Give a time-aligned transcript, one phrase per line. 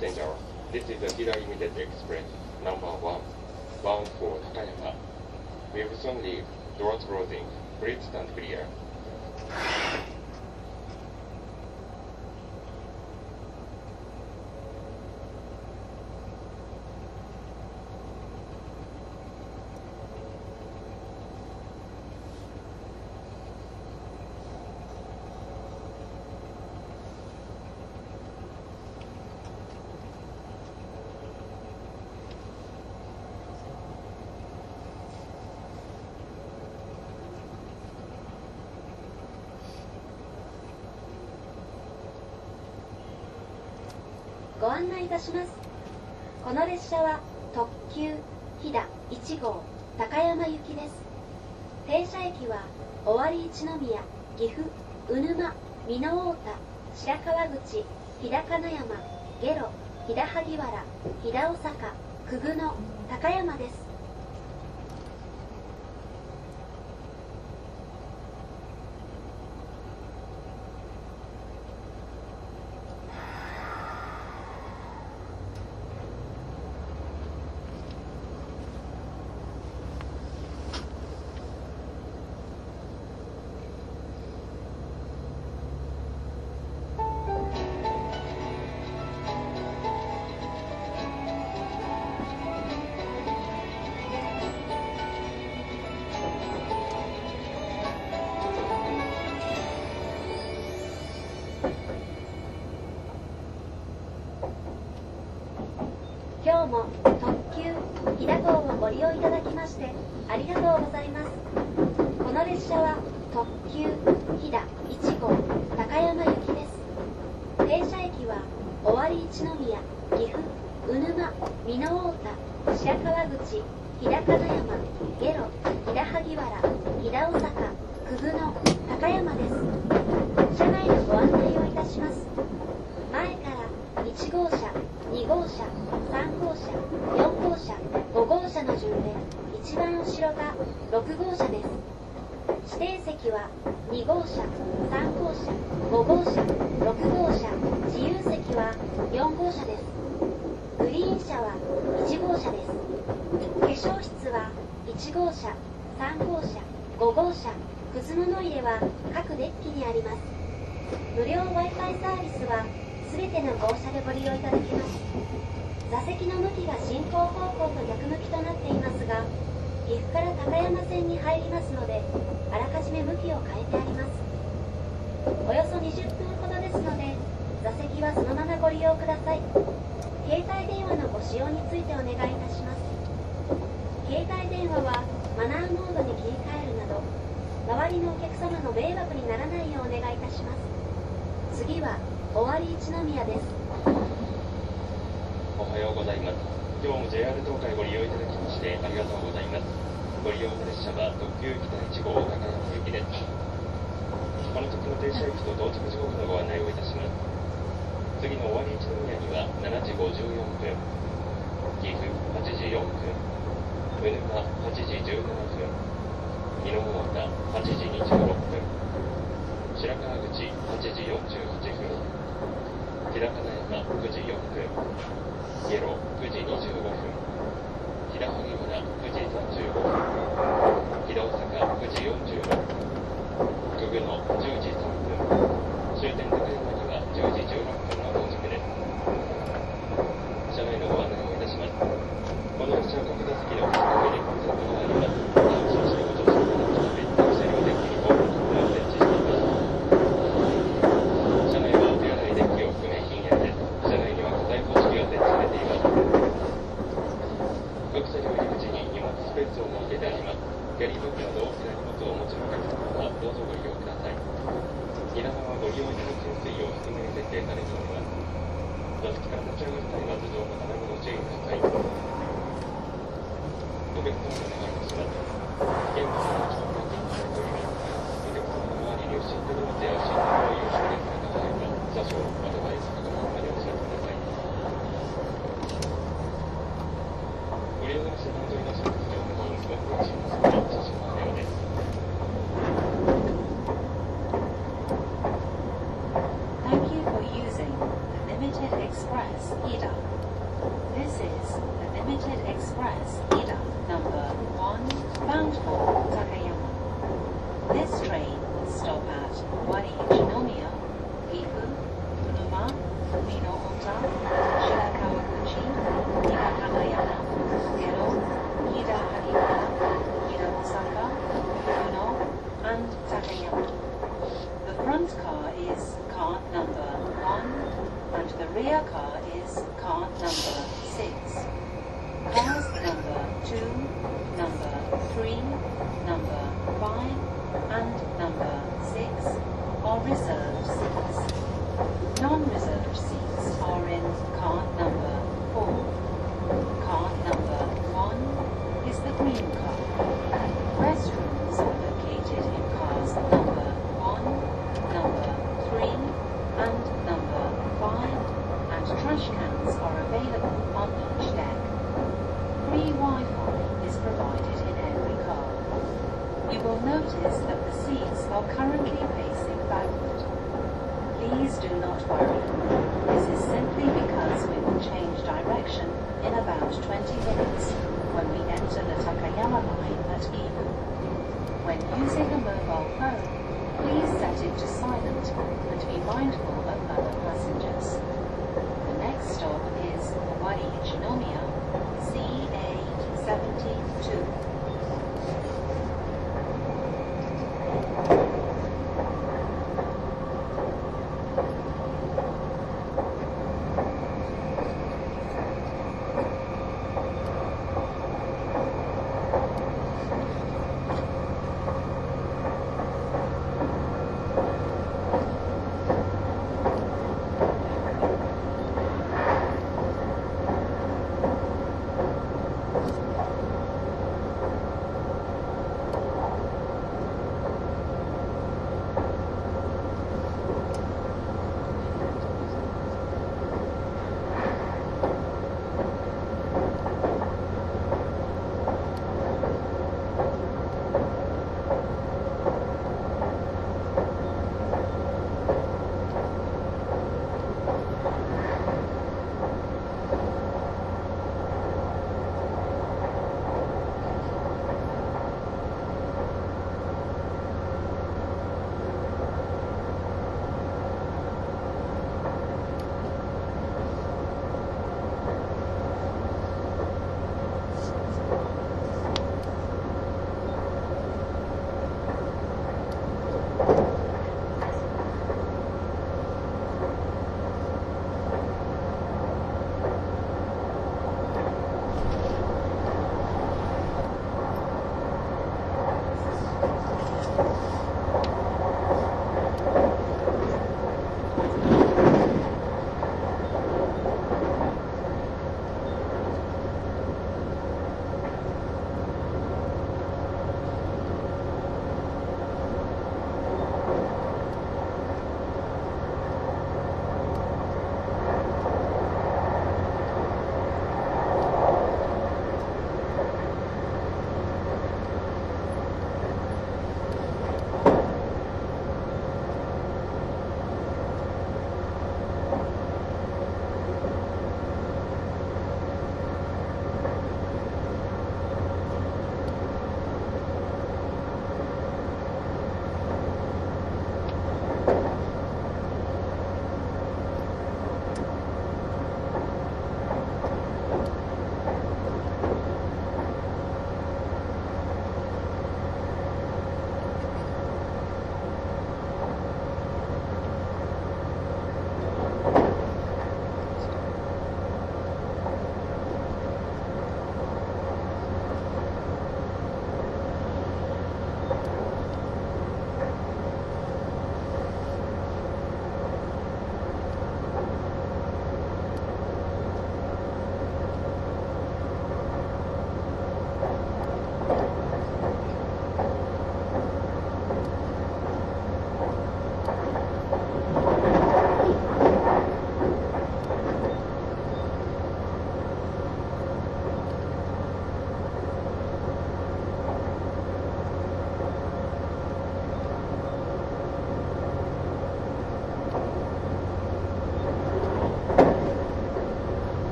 [0.00, 2.24] This is a Hira immediate Express,
[2.64, 3.20] number 1,
[3.84, 4.94] bound for Takayama.
[5.74, 6.44] We will soon leave.
[6.78, 7.44] Doors closing.
[7.80, 8.66] Please stand clear.
[45.00, 45.52] いたします。
[46.44, 47.20] この列車は
[47.54, 48.14] 特急
[48.62, 49.62] 飛騨1号
[49.98, 50.94] 高山行きです。
[51.86, 52.62] 停車駅は
[53.06, 54.02] 尾張一宮
[54.36, 54.68] 岐阜
[55.08, 55.52] 鵜沼
[55.88, 56.56] 美濃太田
[56.94, 57.84] 白川口
[58.22, 58.96] 日高金山
[59.40, 59.70] 下呂
[60.06, 60.84] 飛騨萩原
[61.22, 61.92] 飛騨大阪
[62.28, 62.74] 久久野
[63.08, 63.79] 高山です。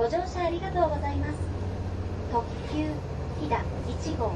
[0.00, 1.36] ご乗車ありがとうございます。
[2.32, 2.42] 特
[2.72, 2.78] 急
[3.38, 4.32] 飛騨1号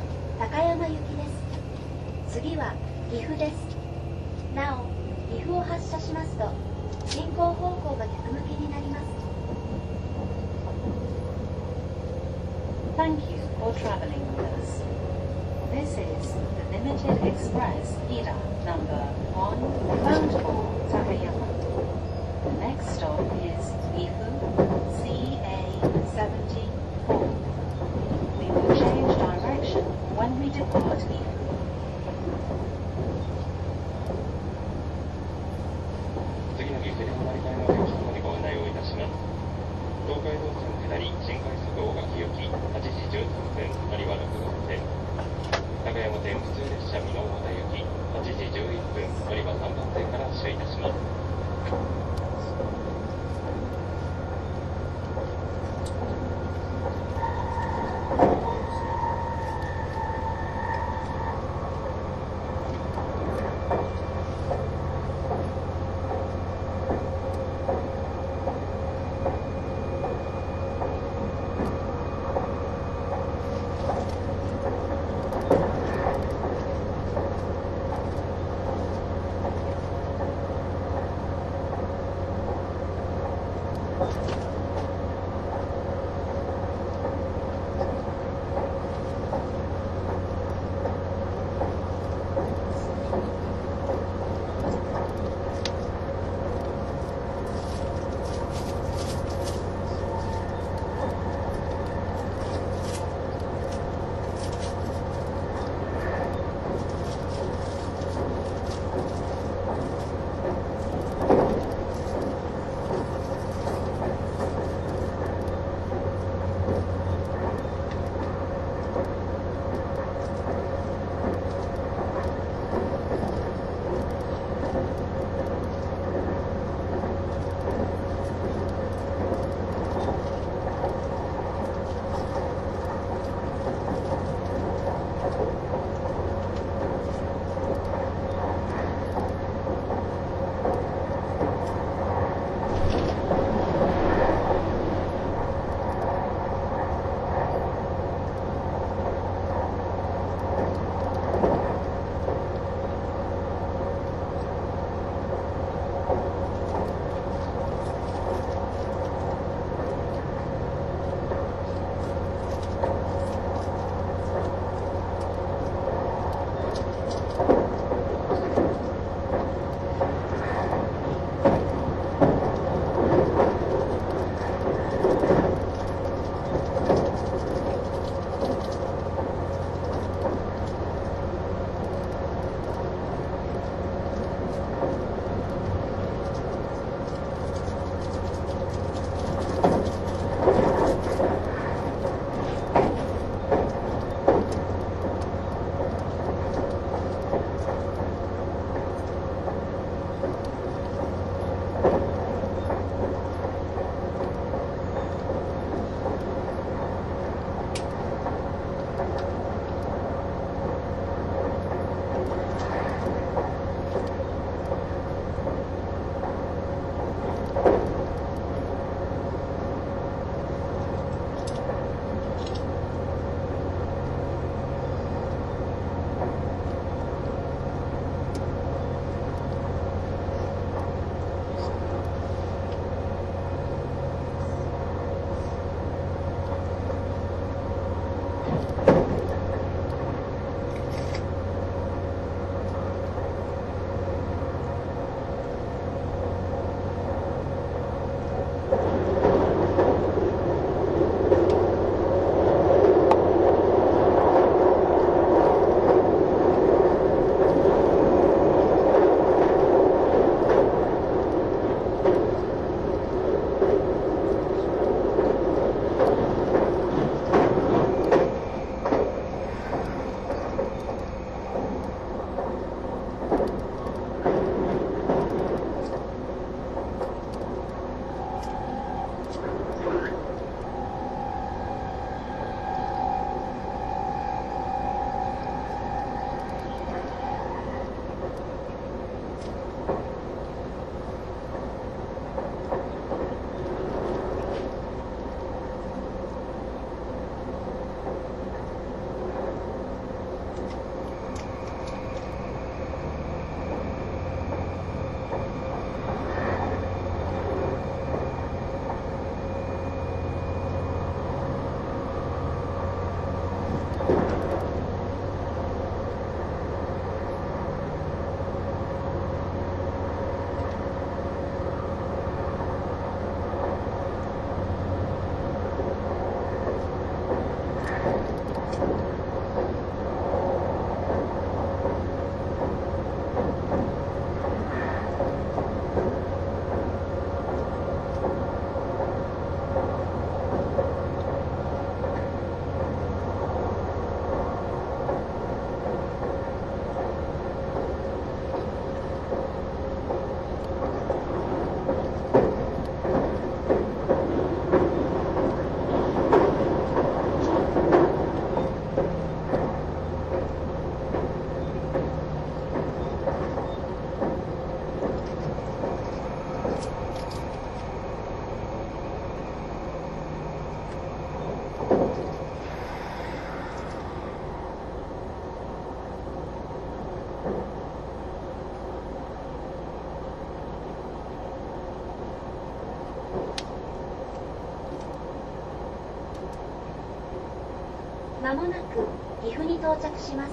[389.94, 390.50] 到着します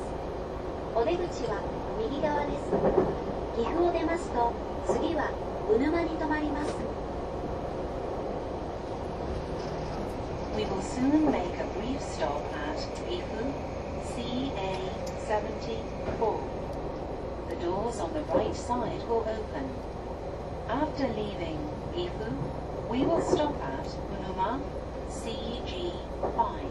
[0.93, 1.57] お出口は
[1.97, 2.69] 右側です
[3.57, 4.53] 岐阜を出ますと
[4.85, 5.31] 次は
[5.67, 6.75] うぬまに停まります
[10.55, 12.77] We will soon make a brief stop at
[13.09, 13.51] Gifu
[14.13, 16.39] CA74.
[17.49, 19.71] The doors on the right side will open.
[20.69, 21.57] After leaving
[21.95, 22.31] Gifu,
[22.89, 24.59] we will stop at Unuma
[25.09, 26.70] CG5.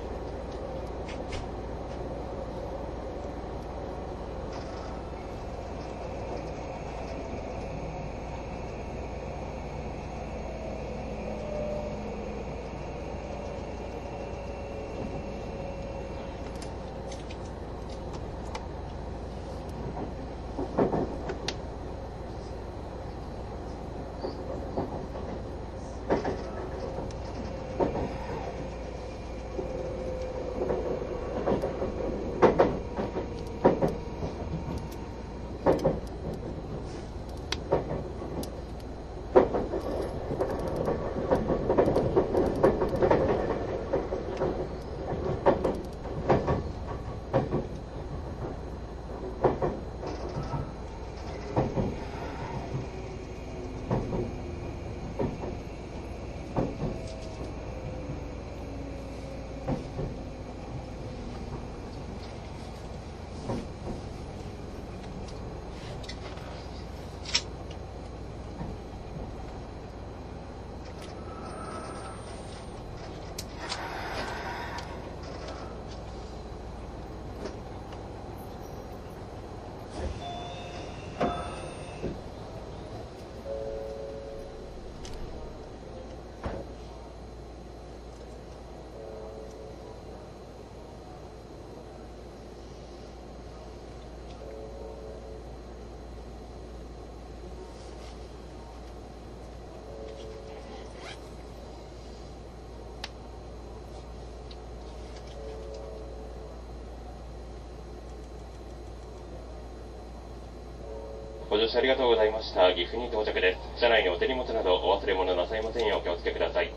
[111.61, 112.73] 乗車ありがとうございました。
[112.73, 113.85] 岐阜に到着です。
[113.85, 116.73] 車内にお手荷物などお忘れ物なさいませんようお気をつけください。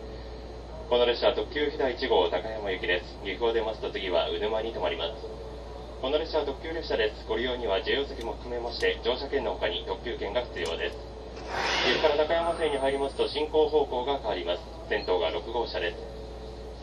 [0.89, 3.15] この列車は特急ひだ1号高山行きです。
[3.23, 5.15] 岐阜を出ますと次はうぬまに停まります。
[6.03, 7.23] この列車は特急列車です。
[7.31, 10.99] ご利用には自由席も含めまして乗車券の他に特急券が必要です。
[11.87, 14.59] 岐阜から高山線に入りますと進行方向が変わります。
[14.91, 15.95] 先頭が6号車です。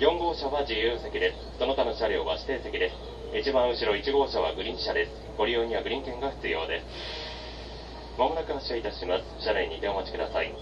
[0.01, 1.59] 4号車は自由席です。
[1.59, 2.97] その他の車両は指定席です。
[3.37, 5.13] 一番後ろ1号車はグリーン車です。
[5.37, 7.20] ご利用にはグリーン券が必要です。
[8.21, 9.25] まもなく発車いたします。
[9.43, 10.53] 車内にてお待ちください。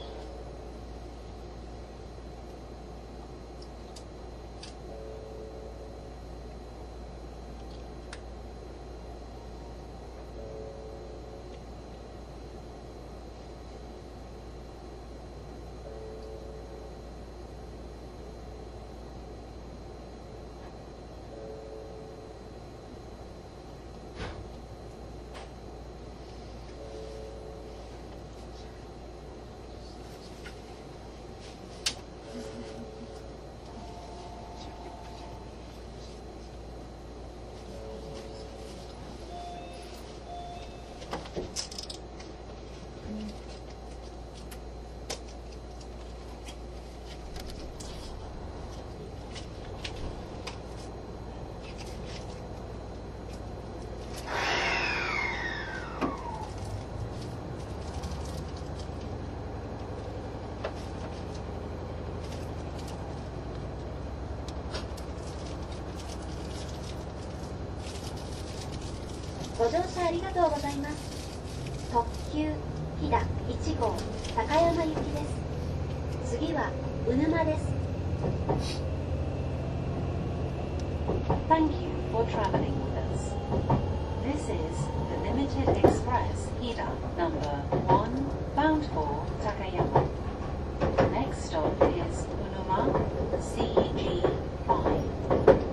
[69.58, 70.96] ご乗車ありがとうございます
[71.92, 72.50] 特急
[72.98, 73.94] 飛騨1号
[74.34, 75.22] 高山行きで
[76.24, 76.70] す次は
[77.06, 77.68] うぬまです
[81.50, 83.34] Thank you for traveling with us.
[84.24, 90.08] This is the Limited Express Hida number 1 bound for Takayama.
[90.96, 92.80] The next stop is Unuma
[93.40, 94.24] CG5.「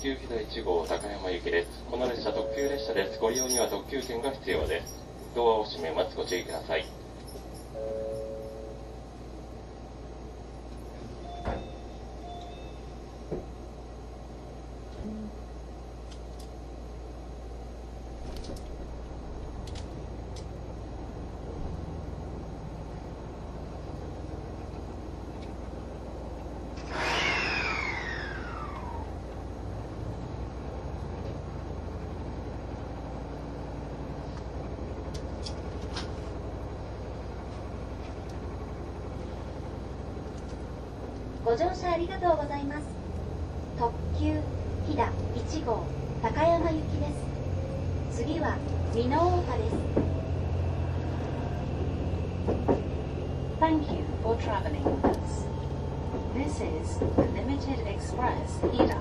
[0.00, 1.84] 急ひど1号高山行きです。
[1.90, 3.20] この列車特急列車です。
[3.20, 4.98] ご利用には特急券が必要です。
[5.34, 6.16] ドアを閉めます。
[6.16, 6.99] ご注意ください。
[41.50, 42.86] ご乗車ありがとうございます
[43.76, 44.34] 特急
[44.86, 45.84] 飛騨1号
[46.22, 47.06] 高山行きで
[48.12, 48.56] す次は
[48.94, 49.74] 美濃大です
[53.58, 55.44] Thank you for traveling with us.
[56.36, 58.99] This is the Limited Express Ida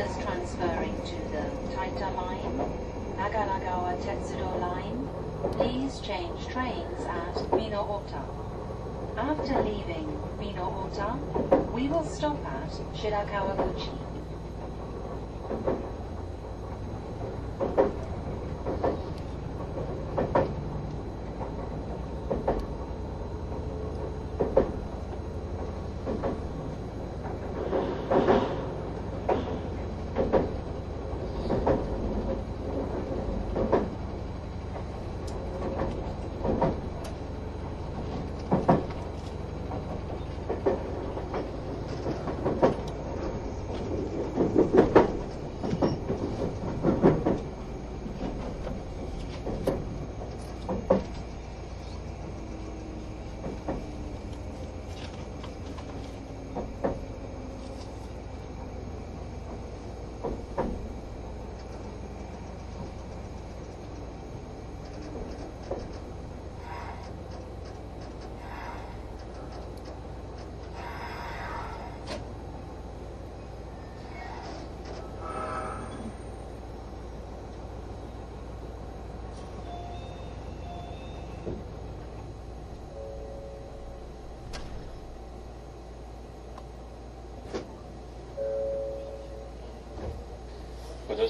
[0.00, 1.44] Transferring to the
[1.74, 2.58] Taita Line,
[3.18, 5.06] Nagalagawa Tetsudo Line,
[5.52, 8.24] please change trains at Minoota.
[9.18, 11.18] After leaving Minoota,
[11.74, 14.09] we will stop at Shirakawaguchi.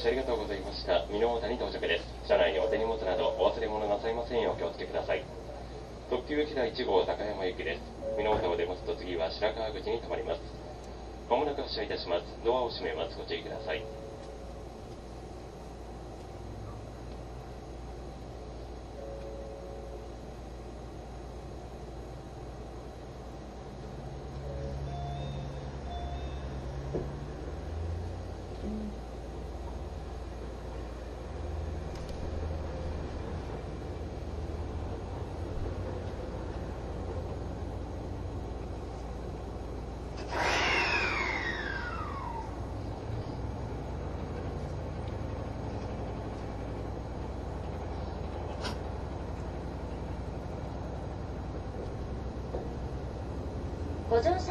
[0.01, 1.05] しありがとうございました。
[1.13, 2.09] 美濃谷到着です。
[2.25, 5.23] 車内にお手荷物などお忘れ物なさいませんようお気をつけください。
[6.09, 7.85] 特急機台1号高山行きです。
[8.17, 10.41] 美濃谷を出ますと次は白川口に停まります。
[11.29, 12.25] まもなく発車いたします。
[12.43, 13.17] ドアを閉めます。
[13.19, 14.00] ご注意ください。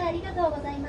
[0.10, 0.89] ありがとうございま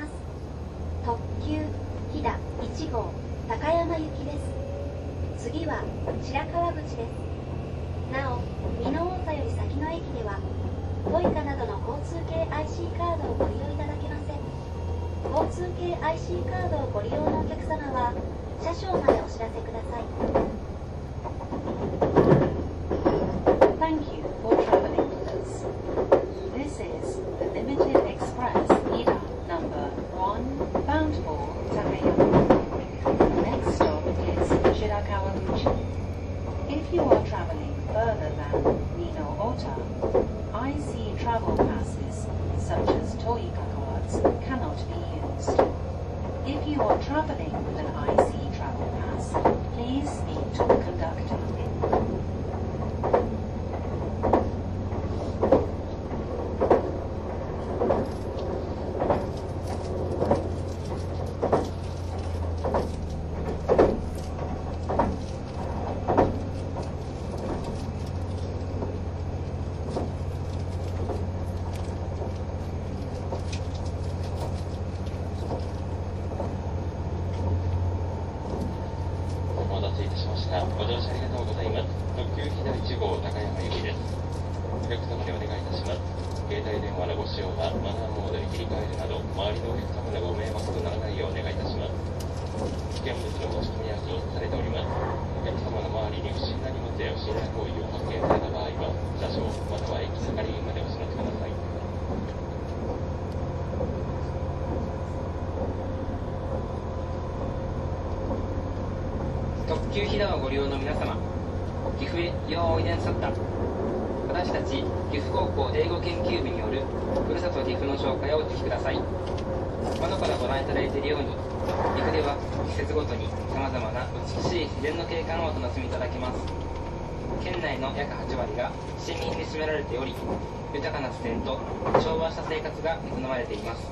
[131.11, 131.59] 自然と
[132.01, 133.83] 調和した生活が営まれています。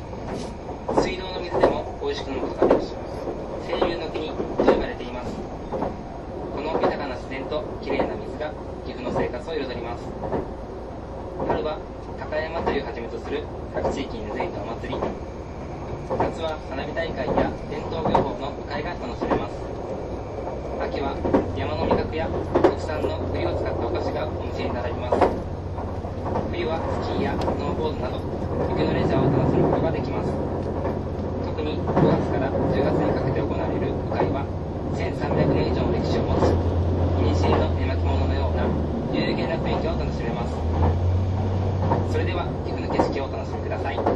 [1.03, 2.95] 水道の水でも美味しく飲むことができ
[3.67, 5.35] 清流の国と呼ばれています。
[6.55, 8.53] この豊かな自然ときれいな水が
[8.85, 10.07] 岐阜の生活を彩ります。
[11.45, 11.77] 春は
[12.17, 13.43] 高山祭りをはじめとする
[13.75, 14.99] 各地域に根付いたお祭り。
[14.99, 19.59] 夏は花火大会や伝統漁法の鵜飼が楽しめます。
[20.79, 21.19] 秋は
[21.55, 22.29] 山の味覚や
[22.63, 25.38] 特産の栗を使ったお菓子がお店に並びます。
[26.59, 28.19] 冬はスキーやスノーボードなど
[28.67, 30.27] 雪のレジャーを楽しむことができます。
[31.47, 34.43] 特に5月から10月にかけて行われる鵜飼は
[34.91, 36.51] 1300年以上の歴史を持ち
[37.15, 38.67] 古の絵巻物のような
[39.15, 40.51] 有限な雰囲気を楽しめます。
[42.11, 44.08] それでは岐阜の景色をお楽しみください。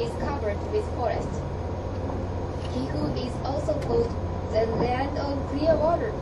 [0.00, 1.28] Is covered with forest
[2.72, 4.12] Gifu is also called
[4.52, 6.12] the land of clear water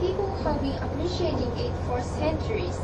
[0.00, 2.78] People have been appreciating it for centuries.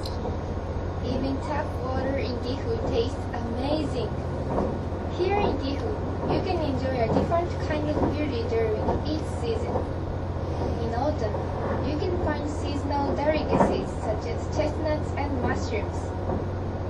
[1.06, 4.10] Even tap water in Gifu tastes amazing.
[5.16, 5.94] Here in Gifu,
[6.34, 9.70] you can enjoy a different kind of beauty during each season.
[10.82, 11.38] In autumn,
[11.86, 15.98] you can find seasonal delicacies such as chestnuts and mushrooms.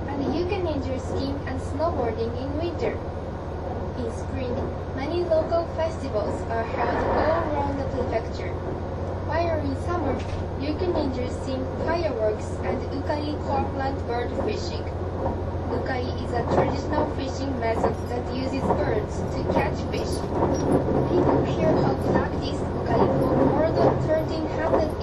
[0.07, 2.97] And you can enjoy skiing and snowboarding in winter.
[4.05, 4.53] In spring,
[4.95, 8.53] many local festivals are held all around the prefecture.
[9.25, 10.13] While in summer,
[10.61, 14.85] you can enjoy seeing fireworks and ukai cormorant bird fishing.
[15.73, 20.13] Ukai is a traditional fishing method that uses birds to catch fish.
[21.09, 24.94] People here have practiced ukai for more than 1300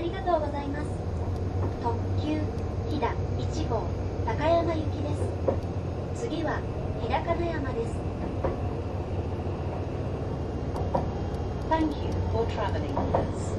[0.00, 0.86] ありがとうございます
[1.82, 2.40] 特急
[2.88, 3.82] 飛騨1号
[4.24, 5.10] 高山行きで
[6.16, 6.58] す次は
[7.02, 7.92] 日高の山です
[11.68, 13.52] Thank you for traveling with us.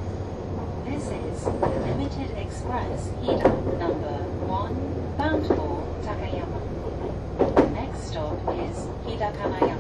[0.83, 4.17] This is the Limited Express Hida number
[4.49, 6.59] 1 bound for Takayama.
[7.55, 9.70] The next stop is Hidakanayama.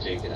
[0.00, 0.29] Take it.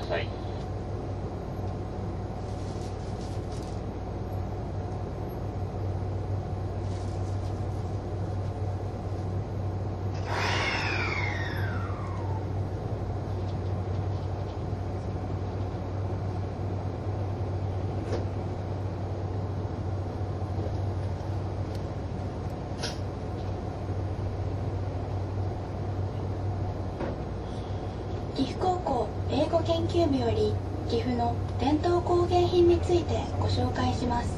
[29.97, 30.53] 英語研究部より
[30.91, 34.29] 岐阜の伝統工芸品についてご紹介します。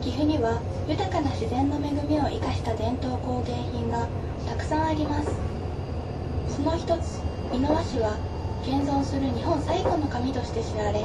[0.00, 4.06] 岐阜には豊かな自然の恵みを生かした伝統工芸品が
[4.46, 5.28] たくさんあります。
[6.54, 7.20] その一つ
[7.50, 8.14] 美濃和紙は
[8.62, 11.02] 現存する日本最古の紙として知られ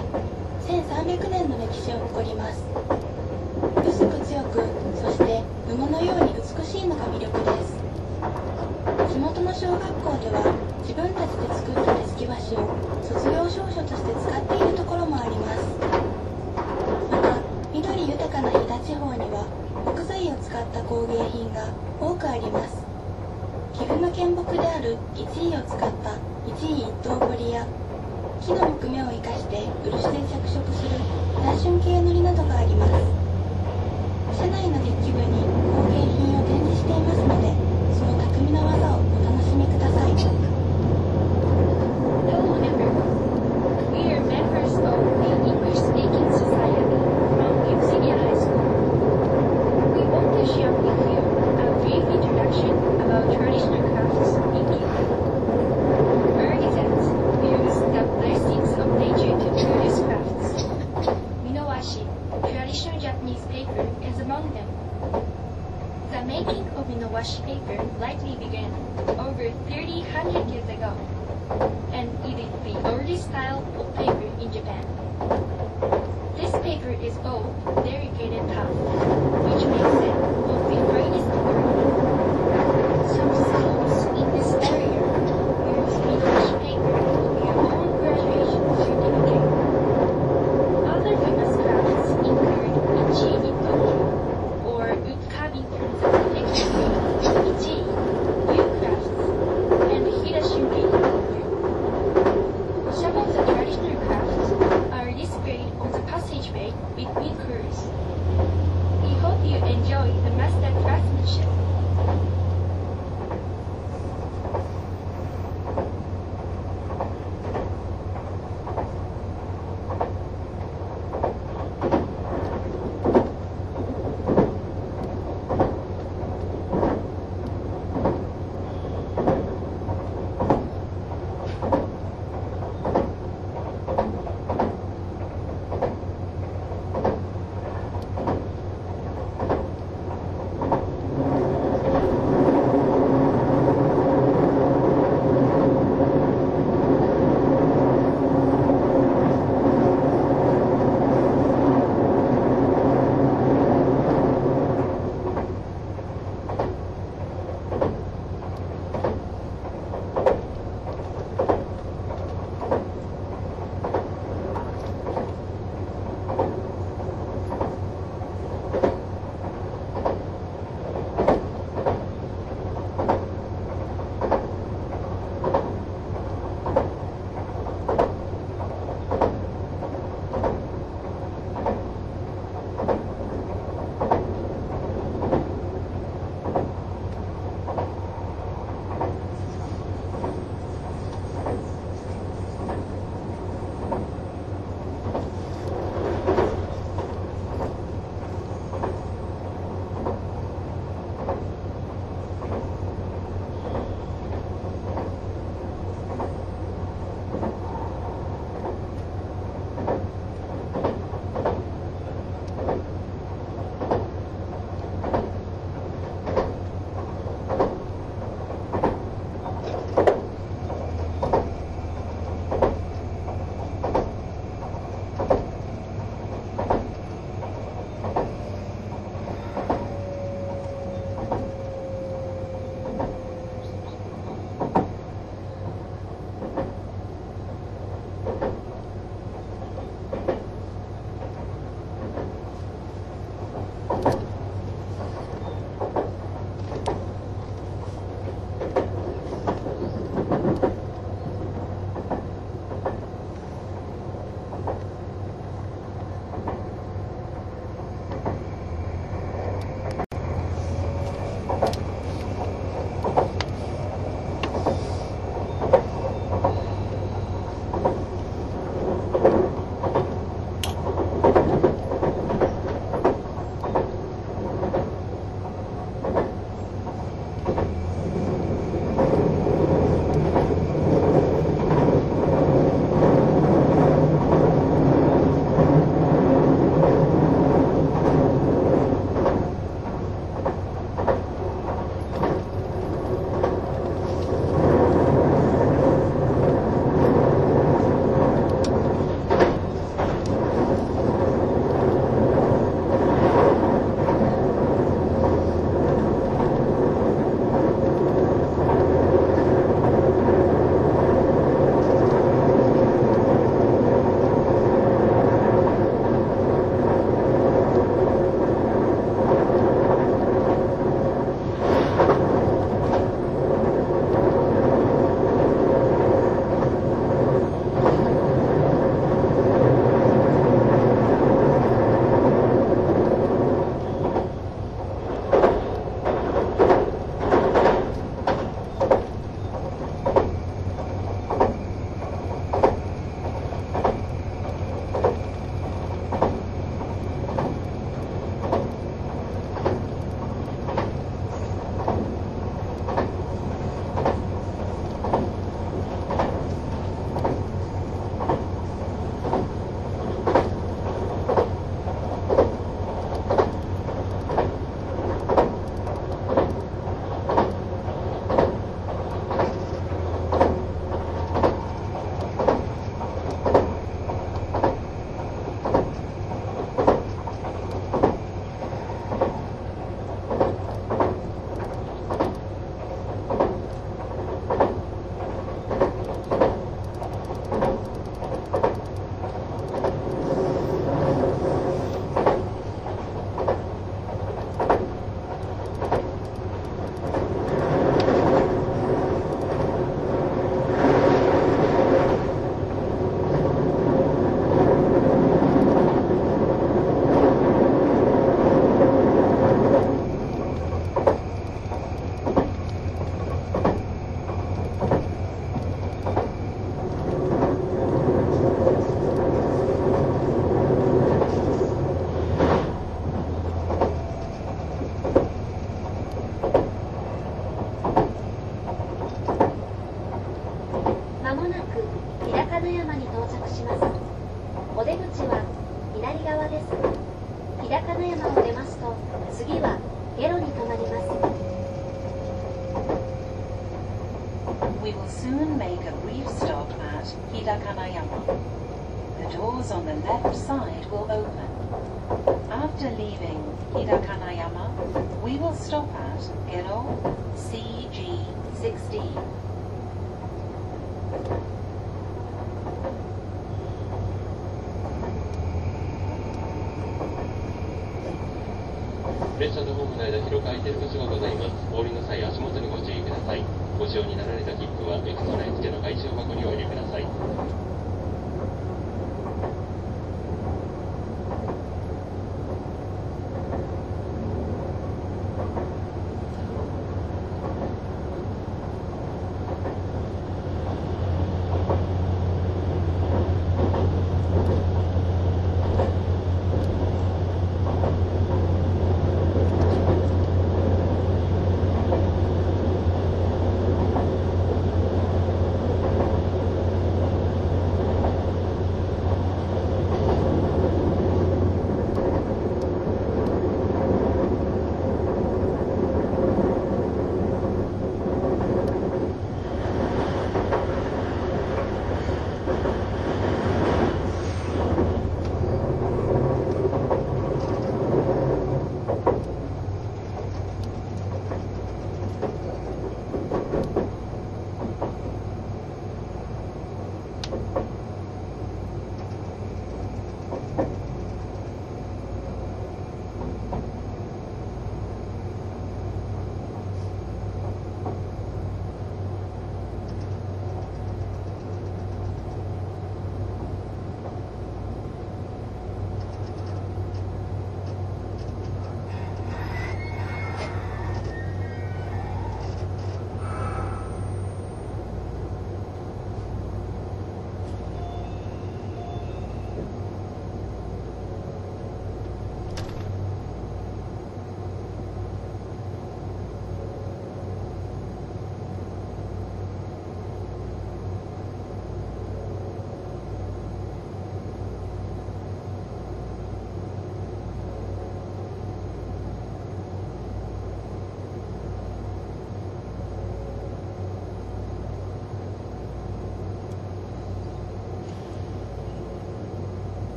[0.69, 2.63] 1300年の歴史を誇ります。
[3.81, 4.61] 薄く強く
[5.01, 7.81] そして羽のように美しいのが魅力です。
[9.11, 15.63] 地元の小学校では自分たちで作った手すき和紙を卒業証書として使っているところもあります
[17.09, 17.39] また
[17.71, 19.45] 緑豊かな飛騨地方には
[19.85, 21.67] 木材を使った工芸品が
[22.01, 22.83] 多くあります
[24.15, 26.13] 原木である一位を使った
[26.45, 27.65] 一位一刀彫りや
[28.45, 30.93] 木の木目を生かして漆で着色する
[31.41, 32.91] 内春系のりなどがあります。
[34.37, 37.49] 車内のデッキ部に工芸品を展示していますので
[37.97, 40.02] その匠の技をお楽しみください。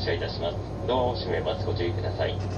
[0.00, 0.56] 発車いたします。
[0.86, 1.66] ドアを閉めます。
[1.66, 2.49] ご注意ください。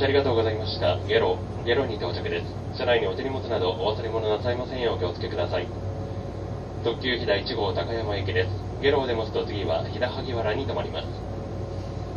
[0.00, 0.96] しありがとうございました。
[1.04, 1.36] ゲロ、
[1.66, 2.48] ゲロに到着です。
[2.78, 5.68] 車内にお手荷物などお忘れ物なさいませんようお気をつけください。
[6.82, 8.48] 特急飛騨1号高山駅です。
[8.80, 11.06] ゲロを出ますと次は飛騨萩原に停まります。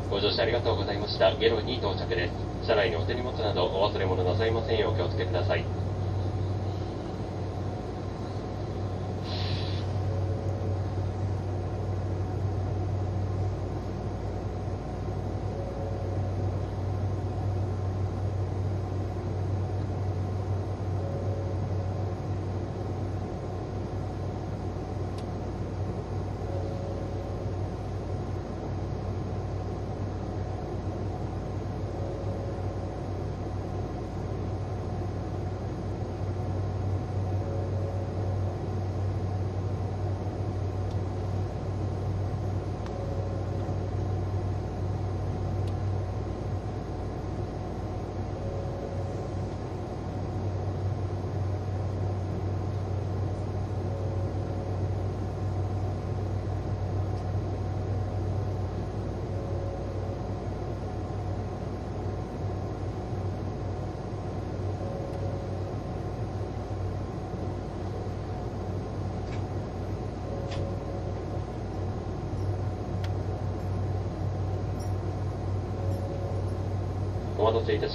[0.09, 1.35] ご乗車ありがとうございました。
[1.35, 2.31] ゲロに到着です。
[2.65, 5.82] 車内にお手荷物などお忘れ物なさいませんようお気をつけください。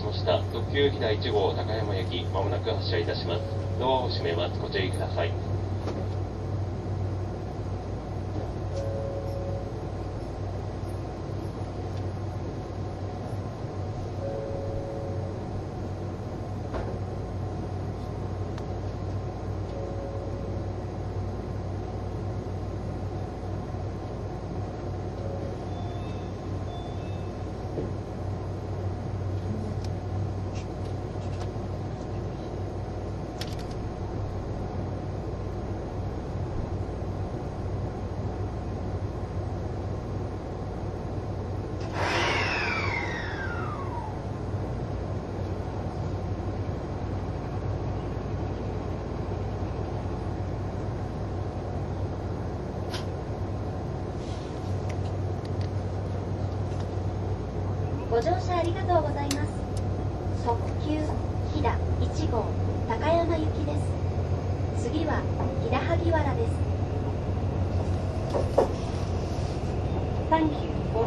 [0.09, 3.43] の下、特急ひ1号高山駅、まもなく発車いたします。
[3.79, 4.59] ドアを閉めます。
[4.59, 5.48] ご注意ください。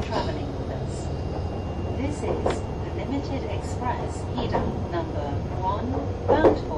[0.01, 1.07] traveling with us.
[1.97, 4.59] This is the Limited Express Ida
[4.91, 5.29] number
[5.61, 6.70] 1, bound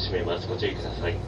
[0.00, 0.48] 閉めます。
[0.48, 1.19] ご注意ください。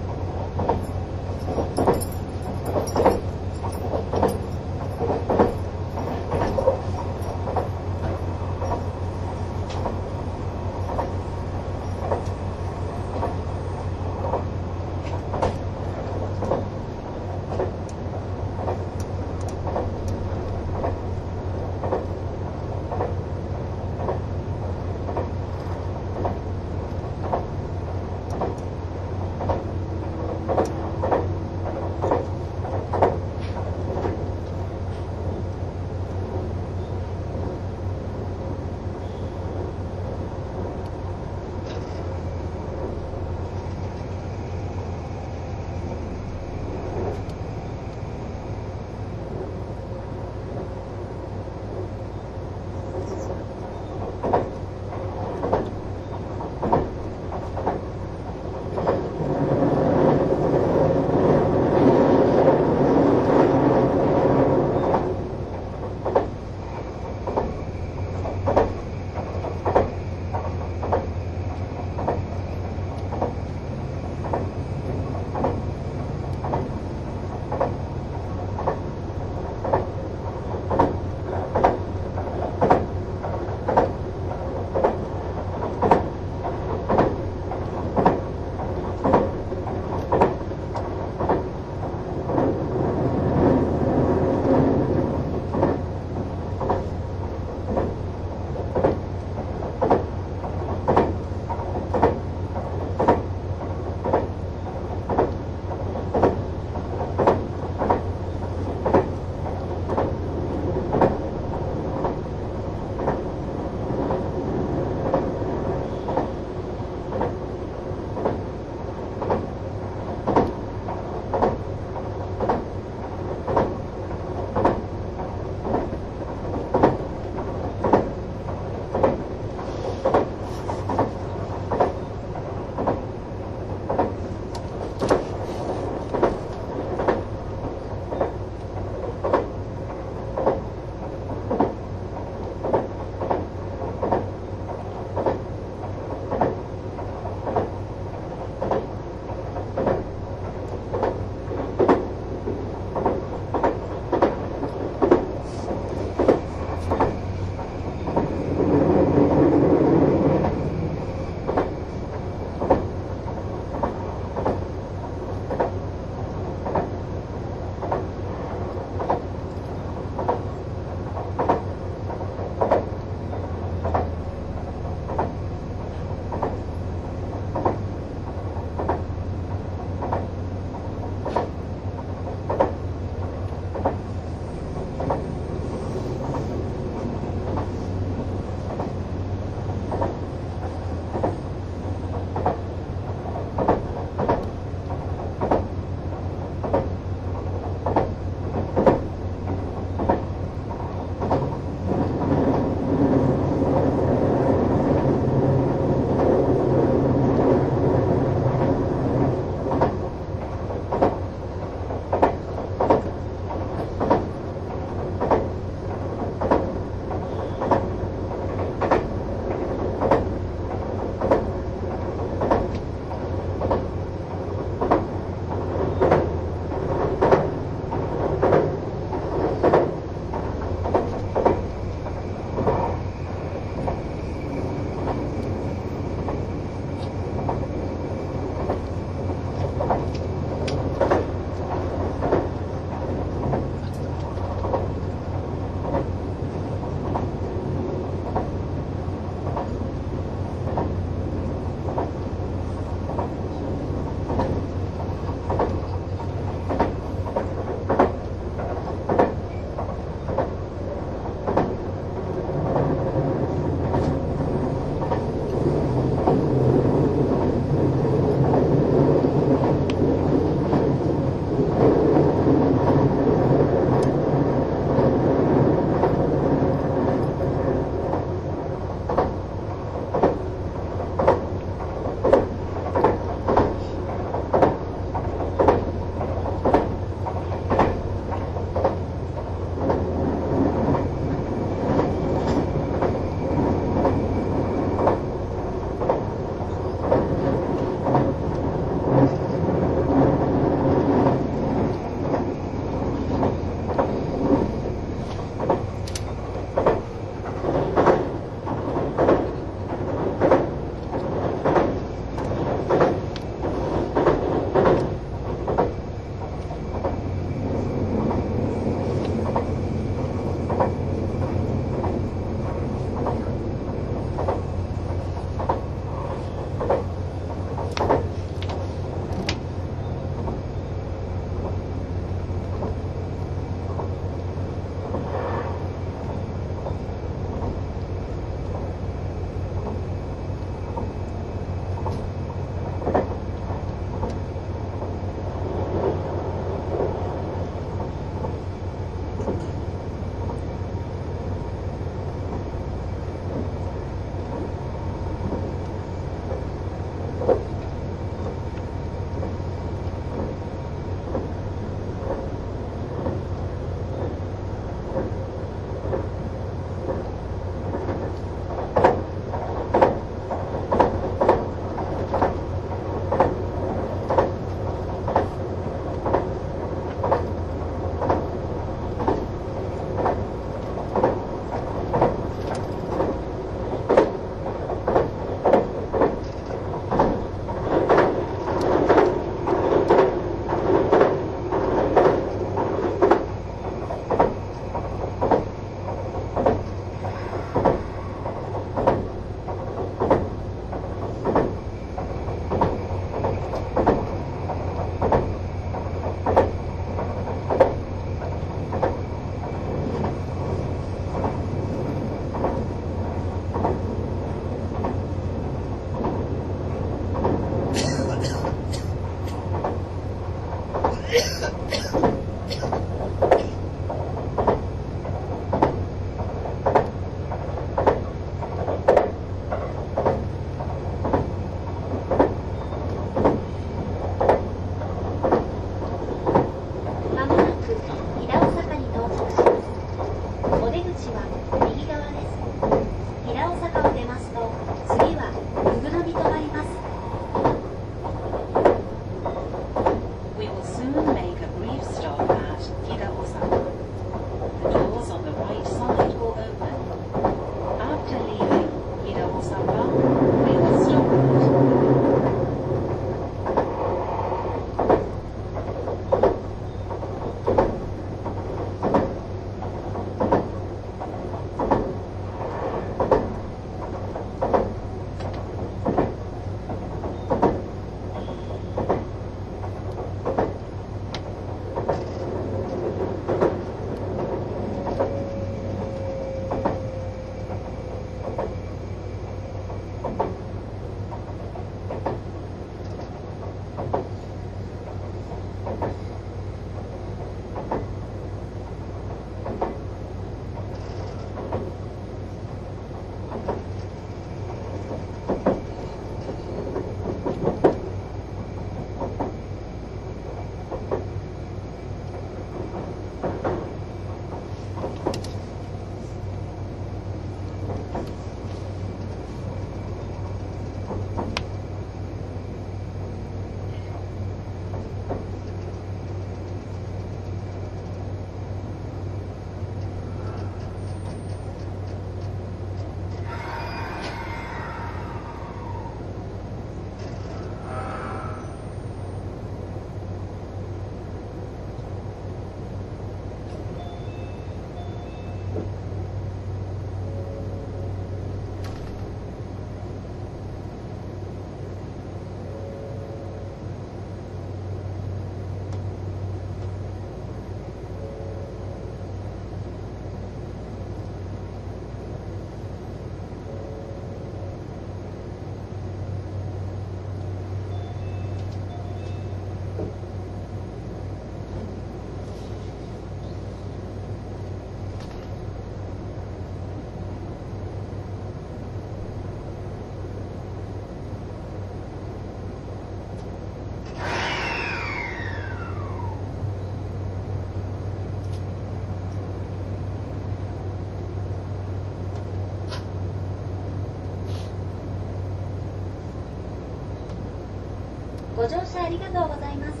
[598.64, 600.00] ご乗車ありがとうございます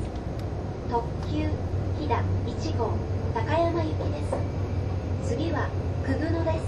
[0.90, 1.50] 特急
[2.00, 2.92] 飛騨1号
[3.34, 4.24] 高山行きで
[5.22, 5.68] す次は
[6.06, 6.64] 久久野です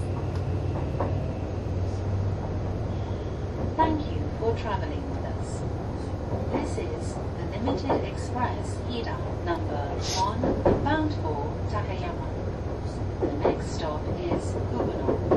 [3.75, 5.63] Thank you for traveling with us.
[6.53, 12.27] This is the Limited Express Hida number 1 bound for Takayama.
[13.21, 15.36] The next stop is Kubuno.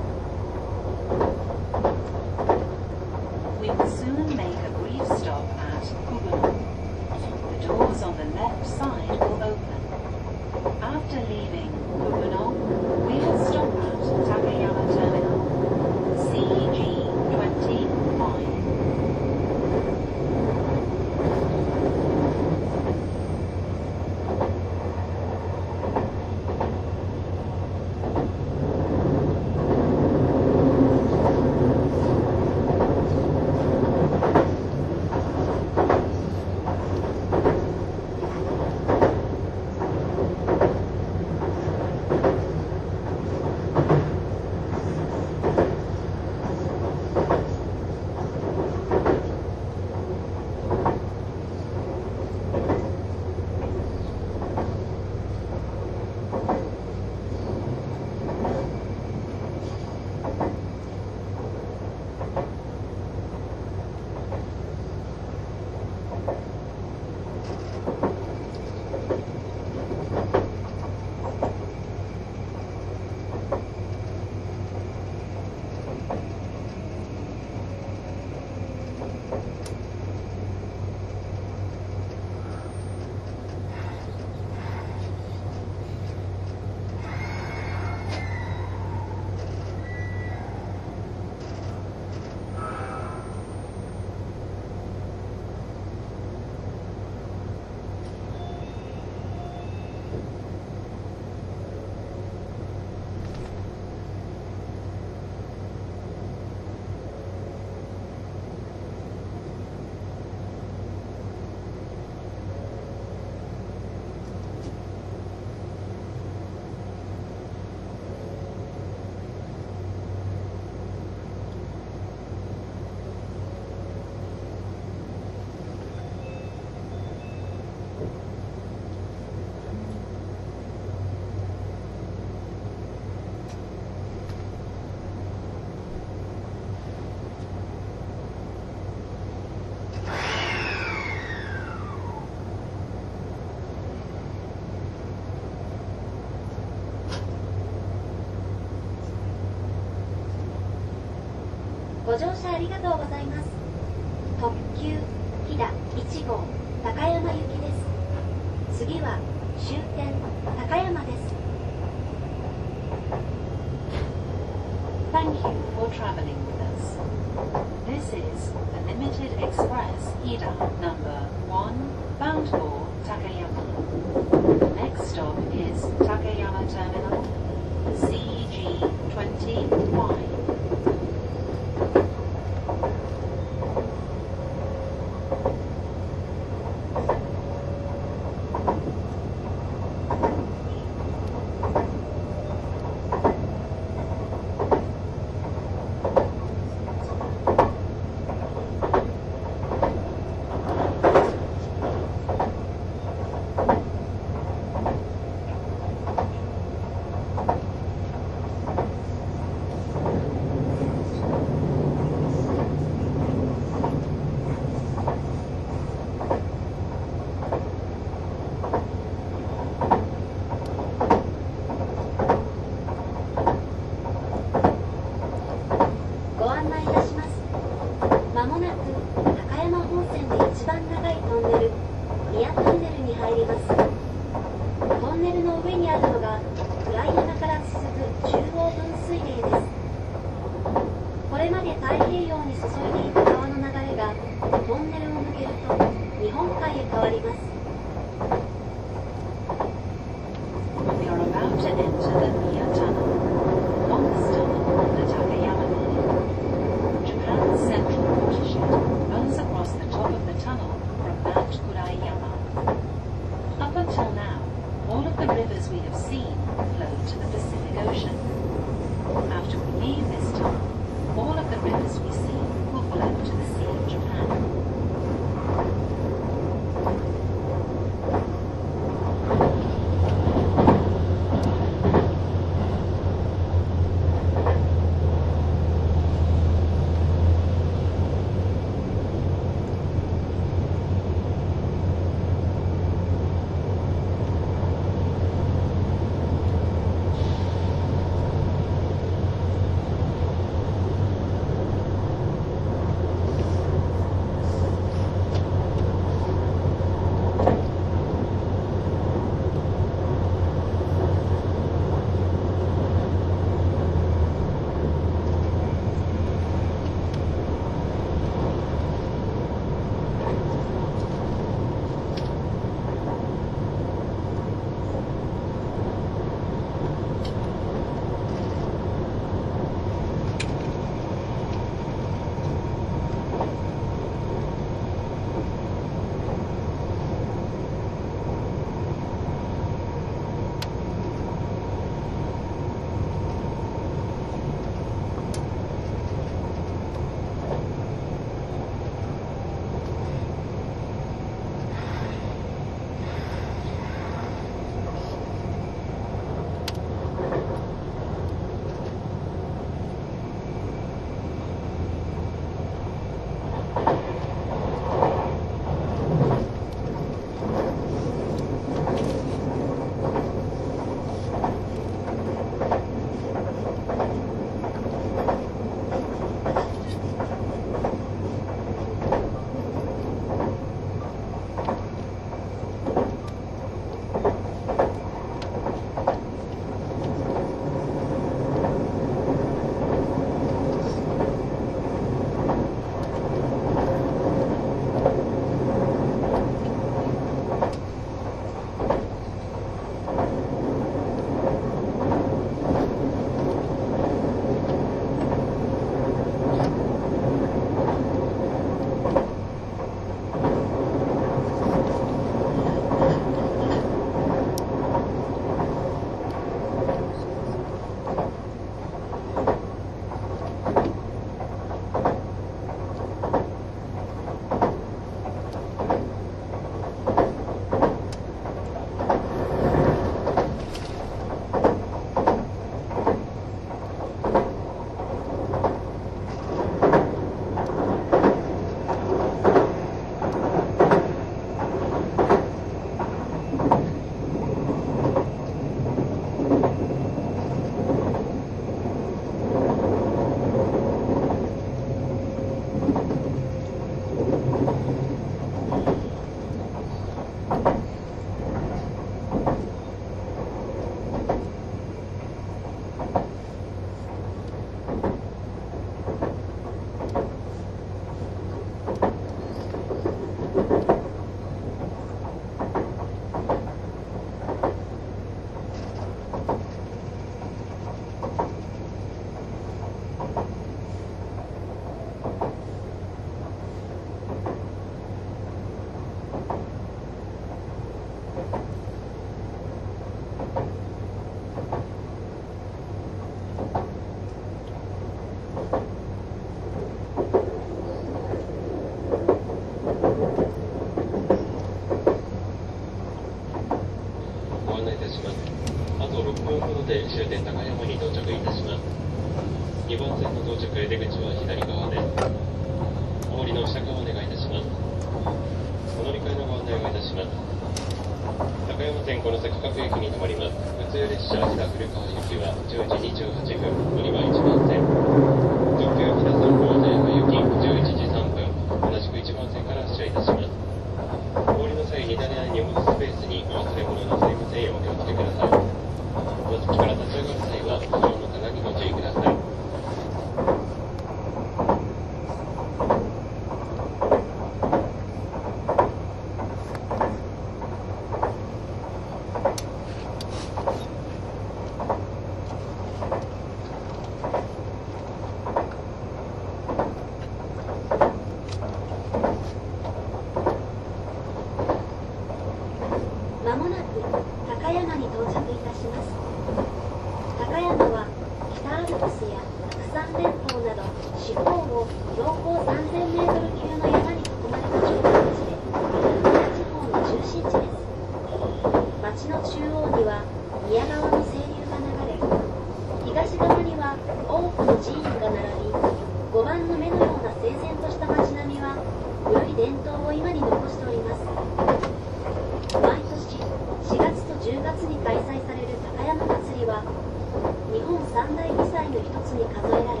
[598.24, 600.00] 三大遺産の一つに数えられ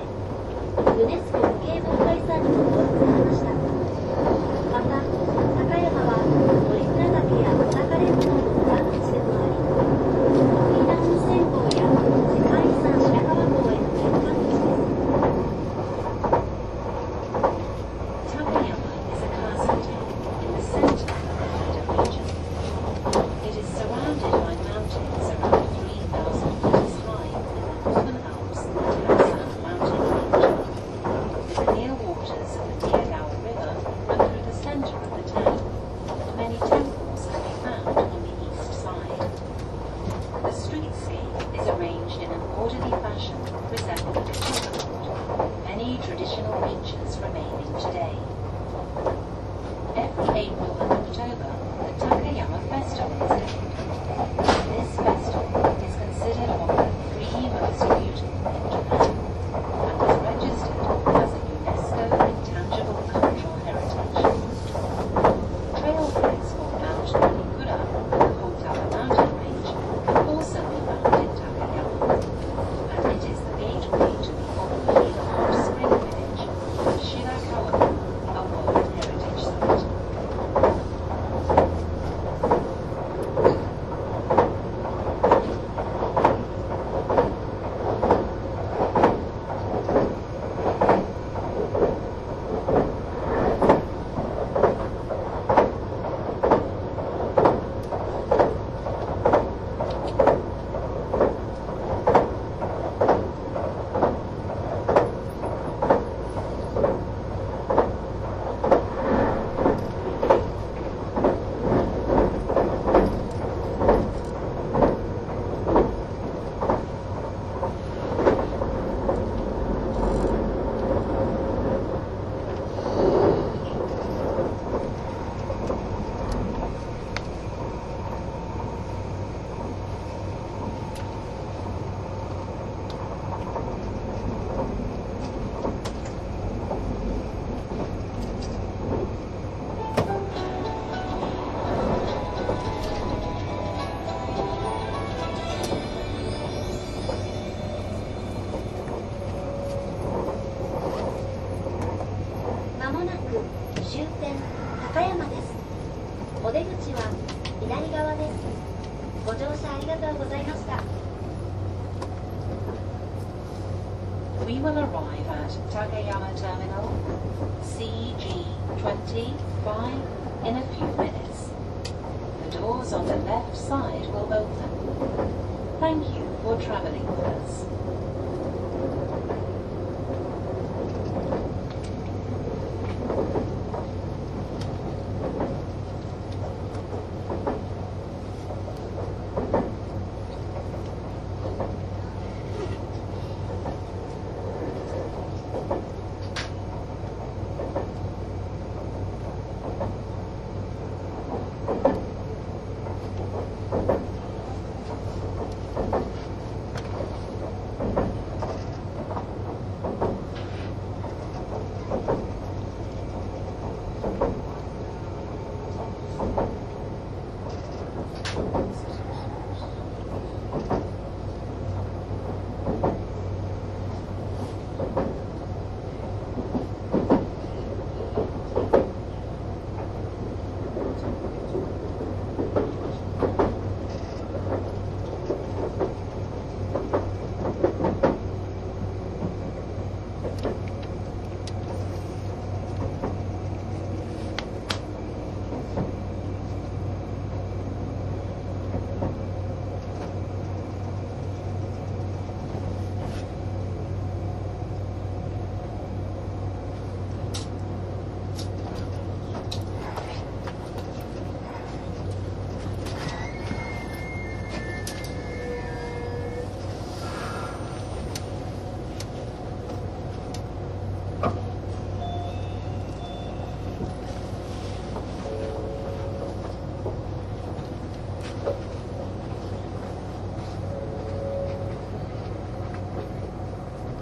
[0.98, 1.43] ユネスコ